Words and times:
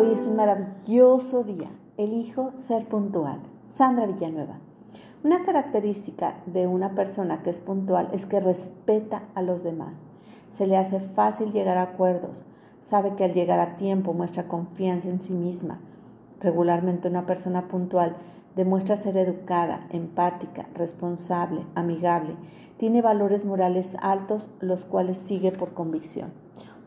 Hoy 0.00 0.14
es 0.14 0.26
un 0.26 0.36
maravilloso 0.36 1.44
día. 1.44 1.68
Elijo 1.98 2.54
ser 2.54 2.88
puntual. 2.88 3.38
Sandra 3.68 4.06
Villanueva. 4.06 4.58
Una 5.22 5.44
característica 5.44 6.42
de 6.46 6.66
una 6.66 6.94
persona 6.94 7.42
que 7.42 7.50
es 7.50 7.60
puntual 7.60 8.08
es 8.10 8.24
que 8.24 8.40
respeta 8.40 9.24
a 9.34 9.42
los 9.42 9.62
demás. 9.62 10.06
Se 10.52 10.66
le 10.66 10.78
hace 10.78 11.00
fácil 11.00 11.52
llegar 11.52 11.76
a 11.76 11.82
acuerdos. 11.82 12.44
Sabe 12.80 13.14
que 13.14 13.24
al 13.24 13.34
llegar 13.34 13.60
a 13.60 13.76
tiempo 13.76 14.14
muestra 14.14 14.48
confianza 14.48 15.10
en 15.10 15.20
sí 15.20 15.34
misma. 15.34 15.82
Regularmente 16.40 17.08
una 17.08 17.26
persona 17.26 17.68
puntual 17.68 18.16
demuestra 18.56 18.96
ser 18.96 19.18
educada, 19.18 19.86
empática, 19.90 20.66
responsable, 20.72 21.60
amigable. 21.74 22.36
Tiene 22.78 23.02
valores 23.02 23.44
morales 23.44 23.98
altos 24.00 24.48
los 24.60 24.86
cuales 24.86 25.18
sigue 25.18 25.52
por 25.52 25.74
convicción. 25.74 26.32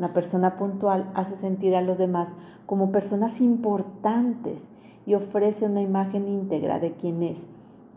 Una 0.00 0.14
persona 0.14 0.56
puntual 0.56 1.10
hace 1.12 1.36
sentir 1.36 1.76
a 1.76 1.82
los 1.82 1.98
demás 1.98 2.32
como 2.64 2.90
personas 2.90 3.42
importantes 3.42 4.64
y 5.04 5.12
ofrece 5.12 5.66
una 5.66 5.82
imagen 5.82 6.26
íntegra 6.26 6.80
de 6.80 6.94
quien 6.94 7.22
es. 7.22 7.48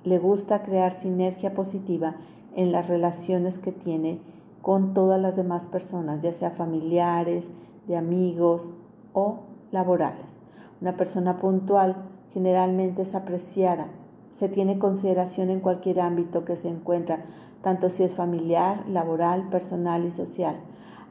Le 0.03 0.19
gusta 0.19 0.63
crear 0.63 0.91
sinergia 0.91 1.53
positiva 1.53 2.17
en 2.57 2.73
las 2.73 2.89
relaciones 2.89 3.57
que 3.57 3.71
tiene 3.71 4.19
con 4.61 4.93
todas 4.93 5.17
las 5.21 5.37
demás 5.37 5.67
personas, 5.67 6.21
ya 6.21 6.33
sea 6.33 6.51
familiares, 6.51 7.51
de 7.87 7.95
amigos 7.95 8.73
o 9.13 9.39
laborales. 9.71 10.35
Una 10.81 10.97
persona 10.97 11.37
puntual 11.37 11.95
generalmente 12.33 13.03
es 13.03 13.15
apreciada, 13.15 13.87
se 14.29 14.49
tiene 14.49 14.77
consideración 14.77 15.49
en 15.49 15.61
cualquier 15.61 16.01
ámbito 16.01 16.43
que 16.43 16.57
se 16.57 16.67
encuentra, 16.67 17.23
tanto 17.61 17.87
si 17.87 18.03
es 18.03 18.13
familiar, 18.13 18.83
laboral, 18.89 19.47
personal 19.47 20.03
y 20.03 20.11
social 20.11 20.57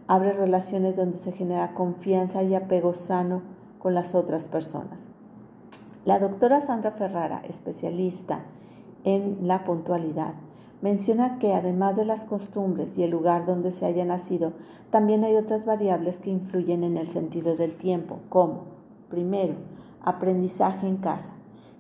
abre 0.07 0.33
relaciones 0.33 0.97
donde 0.97 1.17
se 1.17 1.33
genera 1.33 1.75
confianza 1.75 2.43
y 2.43 2.55
apego 2.55 2.95
sano 2.95 3.43
con 3.79 3.95
las 3.95 4.15
otras 4.15 4.47
personas. 4.47 5.07
La 6.05 6.19
doctora 6.19 6.61
Sandra 6.61 6.93
Ferrara, 6.93 7.43
especialista 7.49 8.45
en 9.05 9.39
la 9.43 9.65
puntualidad, 9.65 10.35
menciona 10.81 11.39
que 11.39 11.55
además 11.55 11.97
de 11.97 12.05
las 12.05 12.25
costumbres 12.25 12.99
y 12.99 13.05
el 13.05 13.11
lugar 13.11 13.47
donde 13.47 13.71
se 13.71 13.87
haya 13.87 14.05
nacido, 14.05 14.53
también 14.91 15.23
hay 15.25 15.37
otras 15.37 15.65
variables 15.65 16.19
que 16.19 16.31
influyen 16.31 16.83
en 16.83 16.97
el 16.97 17.09
sentido 17.09 17.57
del 17.57 17.77
tiempo, 17.77 18.19
como, 18.29 18.65
primero, 19.09 19.55
aprendizaje 20.03 20.89
en 20.89 20.97
casa. 20.97 21.31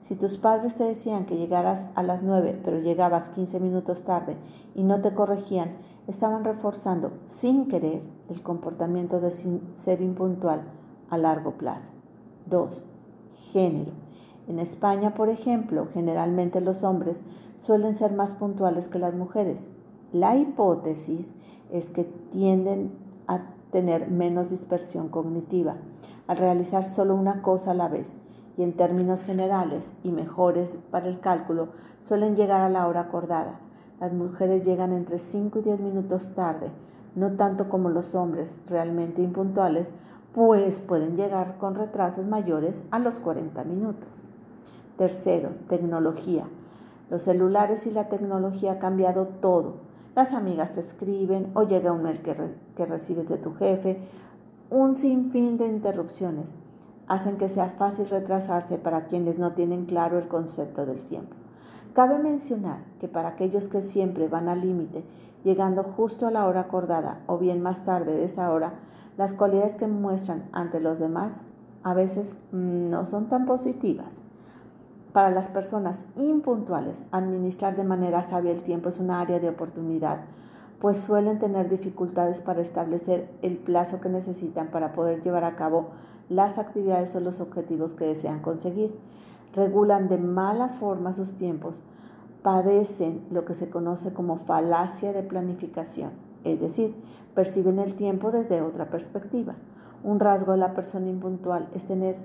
Si 0.00 0.16
tus 0.16 0.38
padres 0.38 0.74
te 0.74 0.84
decían 0.84 1.26
que 1.26 1.36
llegaras 1.36 1.88
a 1.94 2.02
las 2.02 2.22
9, 2.22 2.60
pero 2.64 2.78
llegabas 2.78 3.28
15 3.28 3.60
minutos 3.60 4.04
tarde 4.04 4.36
y 4.74 4.82
no 4.82 5.00
te 5.00 5.14
corregían, 5.14 5.76
estaban 6.06 6.44
reforzando 6.44 7.12
sin 7.26 7.68
querer 7.68 8.02
el 8.28 8.42
comportamiento 8.42 9.20
de 9.20 9.30
ser 9.30 10.00
impuntual 10.00 10.64
a 11.10 11.18
largo 11.18 11.58
plazo. 11.58 11.92
2. 12.46 12.84
Género. 13.52 13.92
En 14.48 14.58
España, 14.58 15.14
por 15.14 15.28
ejemplo, 15.28 15.88
generalmente 15.92 16.60
los 16.60 16.82
hombres 16.82 17.22
suelen 17.56 17.94
ser 17.94 18.12
más 18.12 18.32
puntuales 18.32 18.88
que 18.88 18.98
las 18.98 19.14
mujeres. 19.14 19.68
La 20.10 20.36
hipótesis 20.36 21.30
es 21.70 21.90
que 21.90 22.04
tienden 22.04 22.92
a 23.28 23.54
tener 23.70 24.10
menos 24.10 24.50
dispersión 24.50 25.08
cognitiva 25.08 25.76
al 26.26 26.36
realizar 26.36 26.84
solo 26.84 27.14
una 27.14 27.42
cosa 27.42 27.70
a 27.70 27.74
la 27.74 27.88
vez 27.88 28.16
y 28.56 28.62
en 28.62 28.76
términos 28.76 29.24
generales 29.24 29.94
y 30.02 30.10
mejores 30.10 30.78
para 30.90 31.08
el 31.08 31.20
cálculo 31.20 31.68
suelen 32.00 32.36
llegar 32.36 32.60
a 32.60 32.68
la 32.68 32.86
hora 32.86 33.00
acordada. 33.00 33.60
Las 34.02 34.12
mujeres 34.12 34.64
llegan 34.64 34.92
entre 34.92 35.20
5 35.20 35.60
y 35.60 35.62
10 35.62 35.78
minutos 35.78 36.34
tarde, 36.34 36.72
no 37.14 37.36
tanto 37.36 37.68
como 37.68 37.88
los 37.88 38.16
hombres 38.16 38.58
realmente 38.66 39.22
impuntuales, 39.22 39.92
pues 40.32 40.80
pueden 40.80 41.14
llegar 41.14 41.56
con 41.56 41.76
retrasos 41.76 42.26
mayores 42.26 42.82
a 42.90 42.98
los 42.98 43.20
40 43.20 43.62
minutos. 43.62 44.28
Tercero, 44.96 45.50
tecnología. 45.68 46.48
Los 47.10 47.22
celulares 47.22 47.86
y 47.86 47.92
la 47.92 48.08
tecnología 48.08 48.72
ha 48.72 48.78
cambiado 48.80 49.28
todo. 49.28 49.74
Las 50.16 50.32
amigas 50.32 50.72
te 50.72 50.80
escriben 50.80 51.52
o 51.54 51.62
llega 51.62 51.92
un 51.92 52.02
mail 52.02 52.22
que, 52.22 52.34
que 52.74 52.86
recibes 52.86 53.28
de 53.28 53.38
tu 53.38 53.54
jefe, 53.54 54.00
un 54.68 54.96
sinfín 54.96 55.58
de 55.58 55.68
interrupciones 55.68 56.52
hacen 57.06 57.36
que 57.36 57.48
sea 57.48 57.68
fácil 57.68 58.06
retrasarse 58.06 58.78
para 58.78 59.06
quienes 59.06 59.38
no 59.38 59.52
tienen 59.52 59.84
claro 59.84 60.18
el 60.18 60.26
concepto 60.26 60.86
del 60.86 61.04
tiempo. 61.04 61.36
Cabe 61.92 62.18
mencionar 62.18 62.78
que 63.00 63.08
para 63.08 63.28
aquellos 63.28 63.68
que 63.68 63.82
siempre 63.82 64.26
van 64.26 64.48
al 64.48 64.62
límite, 64.62 65.04
llegando 65.44 65.82
justo 65.82 66.26
a 66.26 66.30
la 66.30 66.46
hora 66.46 66.60
acordada 66.60 67.20
o 67.26 67.36
bien 67.36 67.60
más 67.60 67.84
tarde 67.84 68.12
de 68.14 68.24
esa 68.24 68.50
hora, 68.50 68.74
las 69.18 69.34
cualidades 69.34 69.74
que 69.74 69.86
muestran 69.86 70.48
ante 70.52 70.80
los 70.80 70.98
demás 70.98 71.32
a 71.82 71.92
veces 71.92 72.36
no 72.50 73.04
son 73.04 73.28
tan 73.28 73.44
positivas. 73.44 74.24
Para 75.12 75.30
las 75.30 75.50
personas 75.50 76.06
impuntuales, 76.16 77.04
administrar 77.10 77.76
de 77.76 77.84
manera 77.84 78.22
sabia 78.22 78.52
el 78.52 78.62
tiempo 78.62 78.88
es 78.88 78.98
una 78.98 79.20
área 79.20 79.38
de 79.38 79.50
oportunidad, 79.50 80.22
pues 80.80 80.96
suelen 80.96 81.38
tener 81.38 81.68
dificultades 81.68 82.40
para 82.40 82.62
establecer 82.62 83.30
el 83.42 83.58
plazo 83.58 84.00
que 84.00 84.08
necesitan 84.08 84.68
para 84.70 84.94
poder 84.94 85.20
llevar 85.20 85.44
a 85.44 85.56
cabo 85.56 85.88
las 86.30 86.56
actividades 86.56 87.14
o 87.14 87.20
los 87.20 87.40
objetivos 87.40 87.94
que 87.94 88.06
desean 88.06 88.40
conseguir. 88.40 88.98
Regulan 89.54 90.08
de 90.08 90.18
mala 90.18 90.68
forma 90.68 91.12
sus 91.12 91.34
tiempos, 91.34 91.82
padecen 92.42 93.24
lo 93.30 93.44
que 93.44 93.54
se 93.54 93.70
conoce 93.70 94.12
como 94.12 94.36
falacia 94.36 95.12
de 95.12 95.22
planificación, 95.22 96.10
es 96.44 96.60
decir, 96.60 96.94
perciben 97.34 97.78
el 97.78 97.94
tiempo 97.94 98.32
desde 98.32 98.62
otra 98.62 98.90
perspectiva. 98.90 99.54
Un 100.02 100.20
rasgo 100.20 100.52
de 100.52 100.58
la 100.58 100.74
persona 100.74 101.08
impuntual 101.08 101.68
es 101.72 101.84
tener, 101.84 102.16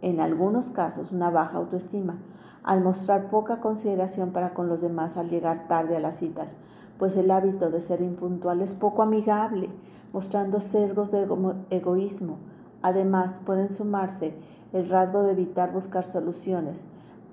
en 0.00 0.20
algunos 0.20 0.70
casos, 0.70 1.12
una 1.12 1.30
baja 1.30 1.58
autoestima, 1.58 2.18
al 2.62 2.82
mostrar 2.82 3.28
poca 3.28 3.60
consideración 3.60 4.30
para 4.30 4.54
con 4.54 4.68
los 4.68 4.80
demás 4.80 5.16
al 5.16 5.28
llegar 5.28 5.68
tarde 5.68 5.96
a 5.96 6.00
las 6.00 6.18
citas, 6.18 6.54
pues 6.98 7.16
el 7.16 7.30
hábito 7.30 7.70
de 7.70 7.80
ser 7.80 8.00
impuntual 8.00 8.62
es 8.62 8.74
poco 8.74 9.02
amigable, 9.02 9.68
mostrando 10.12 10.60
sesgos 10.60 11.10
de 11.10 11.26
egoísmo, 11.70 12.38
Además, 12.82 13.40
pueden 13.44 13.70
sumarse 13.70 14.34
el 14.72 14.88
rasgo 14.88 15.22
de 15.22 15.32
evitar 15.32 15.72
buscar 15.72 16.04
soluciones, 16.04 16.82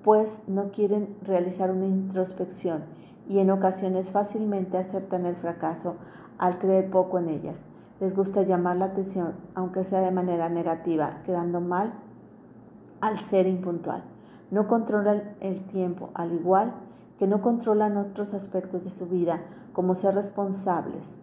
pues 0.02 0.40
no 0.46 0.70
quieren 0.70 1.16
realizar 1.22 1.70
una 1.70 1.86
introspección 1.86 2.84
y 3.28 3.38
en 3.38 3.50
ocasiones 3.50 4.12
fácilmente 4.12 4.78
aceptan 4.78 5.26
el 5.26 5.36
fracaso 5.36 5.96
al 6.38 6.58
creer 6.58 6.90
poco 6.90 7.18
en 7.18 7.28
ellas. 7.28 7.62
Les 8.00 8.14
gusta 8.14 8.42
llamar 8.42 8.76
la 8.76 8.86
atención, 8.86 9.34
aunque 9.54 9.84
sea 9.84 10.00
de 10.00 10.10
manera 10.10 10.48
negativa, 10.48 11.22
quedando 11.24 11.60
mal 11.60 11.94
al 13.00 13.18
ser 13.18 13.46
impuntual. 13.46 14.04
No 14.50 14.68
controlan 14.68 15.34
el 15.40 15.62
tiempo, 15.62 16.10
al 16.14 16.32
igual 16.32 16.74
que 17.18 17.26
no 17.26 17.40
controlan 17.40 17.96
otros 17.96 18.34
aspectos 18.34 18.84
de 18.84 18.90
su 18.90 19.06
vida, 19.06 19.42
como 19.72 19.94
ser 19.94 20.14
responsables, 20.14 21.18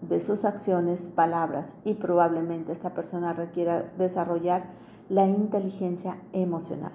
de 0.00 0.20
sus 0.20 0.44
acciones, 0.44 1.08
palabras 1.08 1.76
y 1.84 1.94
probablemente 1.94 2.72
esta 2.72 2.94
persona 2.94 3.32
requiera 3.32 3.84
desarrollar 3.96 4.70
la 5.08 5.26
inteligencia 5.26 6.18
emocional. 6.32 6.92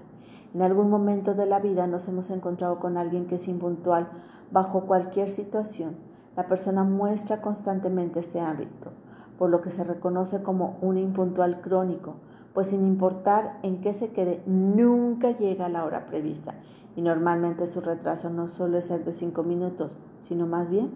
En 0.54 0.64
algún 0.64 0.90
momento 0.90 1.36
de 1.36 1.46
la 1.46 1.60
vida 1.60 1.86
nos 1.86 2.08
hemos 2.08 2.30
encontrado 2.32 2.80
con 2.80 2.98
alguien 2.98 3.28
que 3.28 3.36
es 3.36 3.48
impuntual 3.48 4.10
bajo 4.52 4.86
cualquier 4.86 5.30
situación. 5.30 5.96
La 6.36 6.48
persona 6.48 6.84
muestra 6.84 7.42
constantemente 7.42 8.20
este 8.20 8.40
hábito, 8.40 8.92
por 9.38 9.50
lo 9.50 9.62
que 9.62 9.70
se 9.70 9.84
reconoce 9.84 10.42
como 10.42 10.78
un 10.82 10.98
impuntual 10.98 11.62
crónico, 11.62 12.16
pues 12.54 12.68
sin 12.68 12.86
importar 12.86 13.60
en 13.62 13.80
qué 13.80 13.94
se 13.94 14.12
quede, 14.12 14.42
nunca 14.46 15.32
llega 15.32 15.68
a 15.68 15.70
la 15.70 15.86
hora 15.86 16.06
prevista 16.06 16.56
y 16.96 17.02
normalmente 17.02 17.68
su 17.68 17.80
retraso 17.80 18.30
no 18.30 18.50
suele 18.50 18.82
ser 18.82 19.06
de 19.06 19.14
cinco 19.14 19.44
minutos, 19.44 19.98
sino 20.20 20.48
más 20.48 20.70
bien 20.70 20.92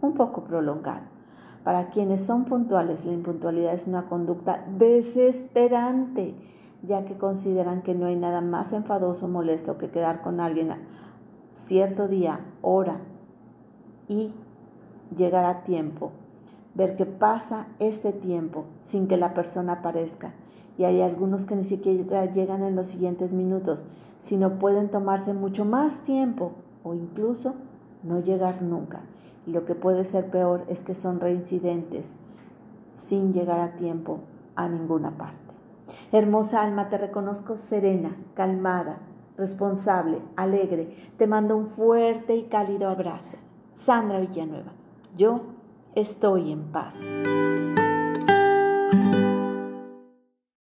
un 0.00 0.14
poco 0.14 0.44
prolongado. 0.44 1.11
Para 1.64 1.90
quienes 1.90 2.24
son 2.24 2.44
puntuales, 2.44 3.04
la 3.04 3.12
impuntualidad 3.12 3.72
es 3.72 3.86
una 3.86 4.08
conducta 4.08 4.66
desesperante, 4.76 6.34
ya 6.82 7.04
que 7.04 7.16
consideran 7.16 7.82
que 7.82 7.94
no 7.94 8.06
hay 8.06 8.16
nada 8.16 8.40
más 8.40 8.72
enfadoso 8.72 9.26
o 9.26 9.28
molesto 9.28 9.78
que 9.78 9.90
quedar 9.90 10.22
con 10.22 10.40
alguien 10.40 10.74
cierto 11.52 12.08
día, 12.08 12.40
hora 12.62 13.00
y 14.08 14.32
llegar 15.16 15.44
a 15.44 15.62
tiempo. 15.62 16.10
Ver 16.74 16.96
que 16.96 17.06
pasa 17.06 17.68
este 17.78 18.12
tiempo 18.12 18.64
sin 18.80 19.06
que 19.06 19.16
la 19.16 19.34
persona 19.34 19.74
aparezca. 19.74 20.34
Y 20.78 20.84
hay 20.84 21.02
algunos 21.02 21.44
que 21.44 21.54
ni 21.54 21.62
siquiera 21.62 22.24
llegan 22.24 22.62
en 22.62 22.74
los 22.74 22.88
siguientes 22.88 23.32
minutos, 23.32 23.84
sino 24.18 24.58
pueden 24.58 24.90
tomarse 24.90 25.34
mucho 25.34 25.64
más 25.64 26.02
tiempo 26.02 26.52
o 26.82 26.94
incluso 26.94 27.54
no 28.02 28.20
llegar 28.20 28.62
nunca. 28.62 29.02
Y 29.46 29.50
lo 29.50 29.64
que 29.64 29.74
puede 29.74 30.04
ser 30.04 30.30
peor 30.30 30.64
es 30.68 30.80
que 30.80 30.94
son 30.94 31.20
reincidentes 31.20 32.12
sin 32.92 33.32
llegar 33.32 33.60
a 33.60 33.76
tiempo 33.76 34.20
a 34.54 34.68
ninguna 34.68 35.16
parte. 35.16 35.54
Hermosa 36.12 36.62
alma, 36.62 36.88
te 36.88 36.98
reconozco 36.98 37.56
serena, 37.56 38.16
calmada, 38.34 39.00
responsable, 39.36 40.20
alegre. 40.36 40.94
Te 41.16 41.26
mando 41.26 41.56
un 41.56 41.66
fuerte 41.66 42.36
y 42.36 42.44
cálido 42.44 42.88
abrazo. 42.88 43.36
Sandra 43.74 44.20
Villanueva, 44.20 44.72
yo 45.16 45.42
estoy 45.94 46.52
en 46.52 46.70
paz. 46.70 46.96